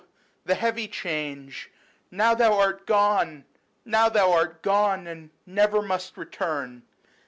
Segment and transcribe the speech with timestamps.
[0.45, 1.69] the heavy change,
[2.09, 3.45] now thou art gone,
[3.85, 6.81] Now thou art gone and never must return